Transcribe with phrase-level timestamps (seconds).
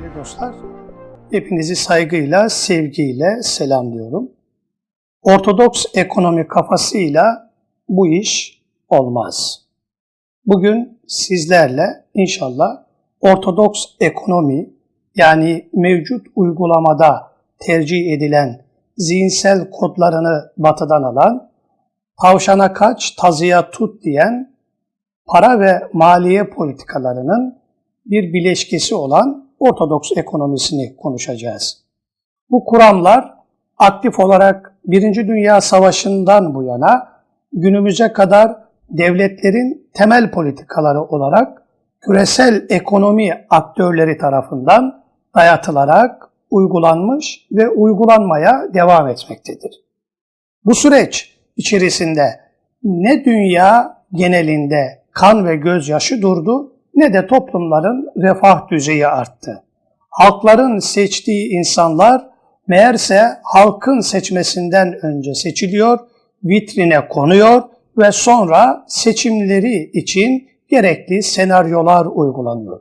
[0.00, 0.54] Değerli dostlar,
[1.30, 4.30] hepinizi saygıyla, sevgiyle selamlıyorum.
[5.22, 7.50] Ortodoks ekonomi kafasıyla
[7.88, 9.66] bu iş olmaz.
[10.46, 12.84] Bugün sizlerle inşallah
[13.20, 14.70] ortodoks ekonomi
[15.14, 18.64] yani mevcut uygulamada tercih edilen
[18.96, 21.50] zihinsel kodlarını batıdan alan,
[22.22, 24.54] tavşana kaç, tazıya tut diyen
[25.26, 27.58] para ve maliye politikalarının
[28.06, 31.84] bir bileşkesi olan Ortodoks ekonomisini konuşacağız.
[32.50, 33.34] Bu kuramlar
[33.78, 37.08] aktif olarak Birinci Dünya Savaşı'ndan bu yana
[37.52, 38.56] günümüze kadar
[38.90, 41.62] devletlerin temel politikaları olarak
[42.00, 45.04] küresel ekonomi aktörleri tarafından
[45.34, 49.84] dayatılarak uygulanmış ve uygulanmaya devam etmektedir.
[50.64, 52.40] Bu süreç içerisinde
[52.82, 59.62] ne dünya genelinde kan ve gözyaşı durdu ne de toplumların refah düzeyi arttı.
[60.10, 62.26] Halkların seçtiği insanlar
[62.66, 65.98] meğerse halkın seçmesinden önce seçiliyor,
[66.44, 67.62] vitrine konuyor
[67.98, 72.80] ve sonra seçimleri için gerekli senaryolar uygulanıyor.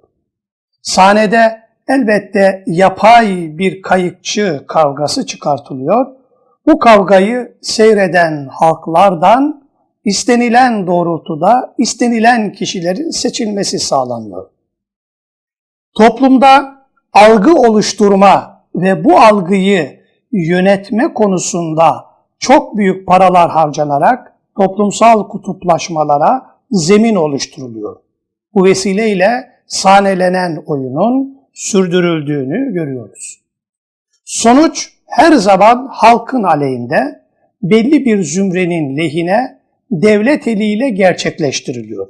[0.82, 6.06] Sahnede elbette yapay bir kayıkçı kavgası çıkartılıyor.
[6.68, 9.69] Bu kavgayı seyreden halklardan
[10.06, 14.50] istenilen doğrultuda istenilen kişilerin seçilmesi sağlanıyor.
[15.98, 20.00] Toplumda algı oluşturma ve bu algıyı
[20.32, 22.06] yönetme konusunda
[22.40, 27.96] çok büyük paralar harcanarak toplumsal kutuplaşmalara zemin oluşturuluyor.
[28.54, 33.42] Bu vesileyle sahnelenen oyunun sürdürüldüğünü görüyoruz.
[34.26, 37.22] Sonuç her zaman halkın aleyhinde,
[37.62, 39.59] belli bir zümrenin lehine
[39.92, 42.08] devlet eliyle gerçekleştiriliyor.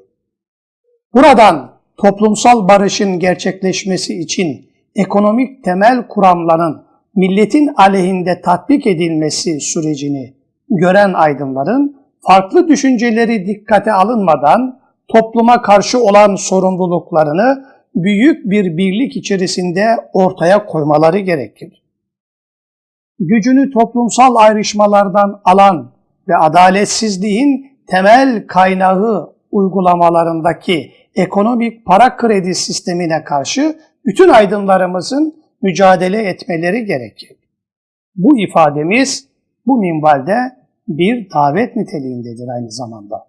[1.13, 6.83] Buradan toplumsal barışın gerçekleşmesi için ekonomik temel kuramların
[7.15, 10.33] milletin aleyhinde tatbik edilmesi sürecini
[10.69, 17.65] gören aydınların farklı düşünceleri dikkate alınmadan topluma karşı olan sorumluluklarını
[17.95, 21.83] büyük bir birlik içerisinde ortaya koymaları gerekir.
[23.19, 25.91] Gücünü toplumsal ayrışmalardan alan
[26.27, 37.37] ve adaletsizliğin temel kaynağı uygulamalarındaki ekonomik para kredi sistemine karşı bütün aydınlarımızın mücadele etmeleri gerekir.
[38.15, 39.27] Bu ifademiz
[39.65, 40.35] bu minvalde
[40.87, 43.27] bir davet niteliğindedir aynı zamanda.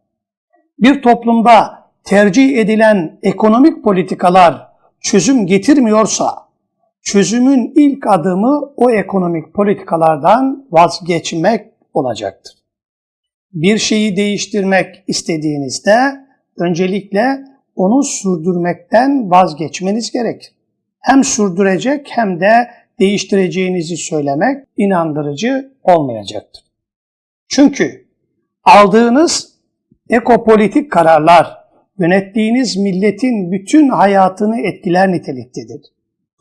[0.78, 4.69] Bir toplumda tercih edilen ekonomik politikalar
[5.00, 6.34] çözüm getirmiyorsa,
[7.03, 12.59] çözümün ilk adımı o ekonomik politikalardan vazgeçmek olacaktır
[13.53, 15.97] bir şeyi değiştirmek istediğinizde
[16.59, 17.44] öncelikle
[17.77, 20.53] onu sürdürmekten vazgeçmeniz gerekir.
[21.00, 22.53] Hem sürdürecek hem de
[23.00, 26.65] değiştireceğinizi söylemek inandırıcı olmayacaktır.
[27.49, 28.06] Çünkü
[28.65, 29.55] aldığınız
[30.11, 31.56] ekopolitik kararlar
[31.99, 35.81] yönettiğiniz milletin bütün hayatını etkiler niteliktedir.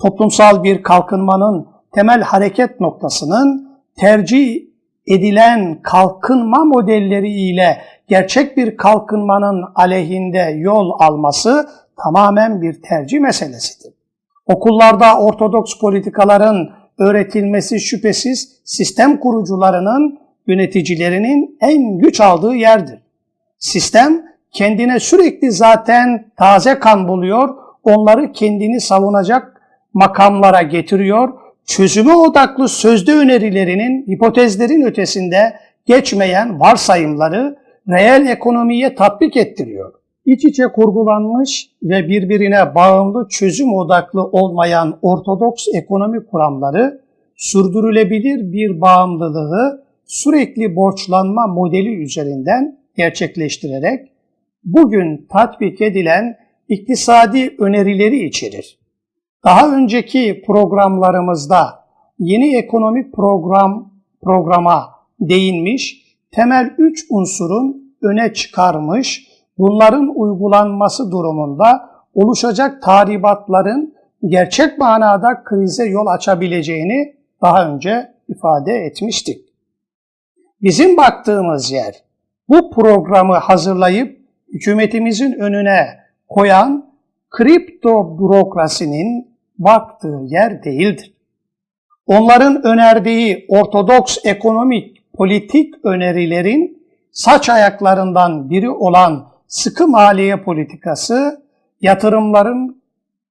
[0.01, 4.68] Toplumsal bir kalkınmanın temel hareket noktasının tercih
[5.09, 11.69] edilen kalkınma modelleri ile gerçek bir kalkınmanın aleyhinde yol alması
[12.03, 13.93] tamamen bir tercih meselesidir.
[14.45, 22.99] Okullarda ortodoks politikaların öğretilmesi şüphesiz sistem kurucularının, yöneticilerinin en güç aldığı yerdir.
[23.57, 29.61] Sistem kendine sürekli zaten taze kan buluyor, onları kendini savunacak
[29.93, 31.33] makamlara getiriyor
[31.69, 35.53] çözüme odaklı sözde önerilerinin hipotezlerin ötesinde
[35.85, 37.57] geçmeyen varsayımları
[37.89, 39.93] reel ekonomiye tatbik ettiriyor.
[40.25, 47.01] İç içe kurgulanmış ve birbirine bağımlı çözüm odaklı olmayan ortodoks ekonomi kuramları
[47.35, 54.07] sürdürülebilir bir bağımlılığı sürekli borçlanma modeli üzerinden gerçekleştirerek
[54.63, 56.37] bugün tatbik edilen
[56.69, 58.79] iktisadi önerileri içerir.
[59.43, 61.85] Daha önceki programlarımızda
[62.19, 63.91] yeni ekonomik program
[64.23, 64.89] programa
[65.19, 69.27] değinmiş, temel üç unsurun öne çıkarmış,
[69.57, 73.93] bunların uygulanması durumunda oluşacak tahribatların
[74.25, 79.45] gerçek manada krize yol açabileceğini daha önce ifade etmiştik.
[80.61, 81.95] Bizim baktığımız yer
[82.49, 84.19] bu programı hazırlayıp
[84.53, 85.87] hükümetimizin önüne
[86.27, 86.89] koyan
[87.29, 89.28] kripto bürokrasinin
[89.59, 91.13] baktığı yer değildir.
[92.05, 101.43] Onların önerdiği ortodoks ekonomik politik önerilerin saç ayaklarından biri olan sıkı maliye politikası
[101.81, 102.81] yatırımların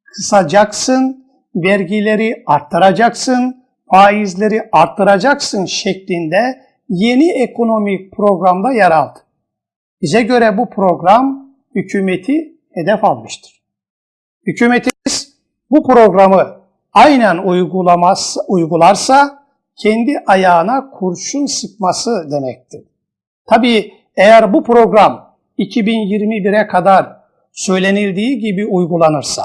[0.04, 9.18] kısacaksın, vergileri arttıracaksın, faizleri arttıracaksın şeklinde yeni ekonomik programda yer aldı.
[10.02, 13.62] Bize göre bu program hükümeti hedef almıştır.
[14.46, 15.17] Hükümetimiz
[15.70, 16.56] bu programı
[16.92, 19.44] aynen uygulamaz, uygularsa
[19.76, 22.82] kendi ayağına kurşun sıkması demektir.
[23.46, 27.06] Tabii eğer bu program 2021'e kadar
[27.52, 29.44] söylenildiği gibi uygulanırsa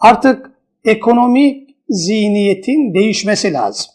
[0.00, 0.50] artık
[0.84, 3.90] ekonomik zihniyetin değişmesi lazım.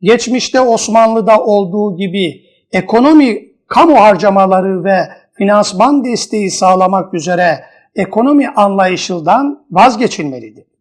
[0.00, 2.42] Geçmişte Osmanlı'da olduğu gibi
[2.72, 4.98] ekonomi kamu harcamaları ve
[5.32, 7.64] finansman desteği sağlamak üzere
[7.96, 10.73] ekonomi anlayışından vazgeçilmelidir.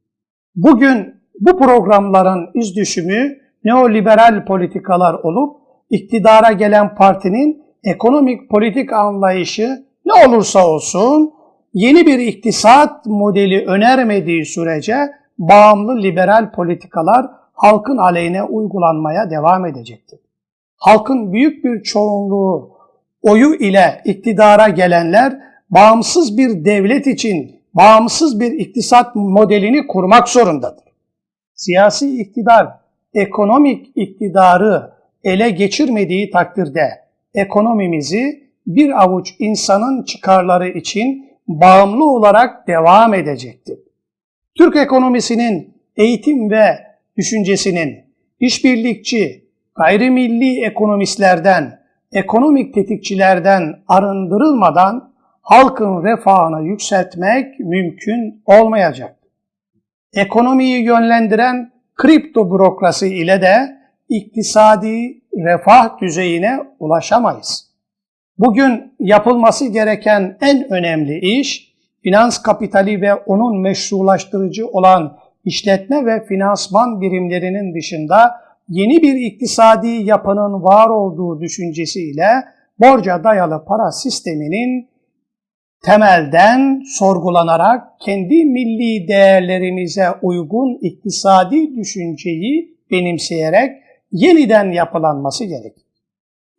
[0.55, 5.57] Bugün bu programların iz düşümü neoliberal politikalar olup
[5.89, 11.33] iktidara gelen partinin ekonomik politik anlayışı ne olursa olsun
[11.73, 14.95] yeni bir iktisat modeli önermediği sürece
[15.37, 20.19] bağımlı liberal politikalar halkın aleyhine uygulanmaya devam edecektir.
[20.77, 22.71] Halkın büyük bir çoğunluğu
[23.21, 25.39] oyu ile iktidara gelenler
[25.69, 30.83] bağımsız bir devlet için bağımsız bir iktisat modelini kurmak zorundadır.
[31.55, 32.67] Siyasi iktidar
[33.13, 34.93] ekonomik iktidarı
[35.23, 36.89] ele geçirmediği takdirde
[37.33, 43.79] ekonomimizi bir avuç insanın çıkarları için bağımlı olarak devam edecektir.
[44.55, 46.65] Türk ekonomisinin eğitim ve
[47.17, 48.03] düşüncesinin
[48.39, 51.79] işbirlikçi, gayrimilli ekonomistlerden,
[52.11, 55.12] ekonomik tetikçilerden arındırılmadan
[55.43, 59.15] halkın refahını yükseltmek mümkün olmayacak.
[60.13, 63.77] Ekonomiyi yönlendiren kripto bürokrasi ile de
[64.09, 67.73] iktisadi refah düzeyine ulaşamayız.
[68.37, 71.73] Bugün yapılması gereken en önemli iş,
[72.03, 78.31] finans kapitali ve onun meşrulaştırıcı olan işletme ve finansman birimlerinin dışında
[78.69, 82.27] yeni bir iktisadi yapının var olduğu düşüncesiyle
[82.79, 84.92] borca dayalı para sisteminin
[85.83, 93.71] temelden sorgulanarak kendi milli değerlerimize uygun iktisadi düşünceyi benimseyerek
[94.11, 95.83] yeniden yapılanması gerekir.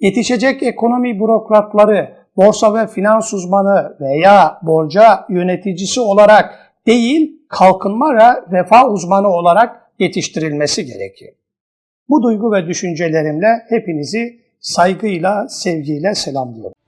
[0.01, 8.93] Yetişecek ekonomi bürokratları, borsa ve finans uzmanı veya borca yöneticisi olarak değil, kalkınma ve refah
[8.93, 11.31] uzmanı olarak yetiştirilmesi gerekir.
[12.09, 16.84] Bu duygu ve düşüncelerimle hepinizi saygıyla, sevgiyle selamlıyorum.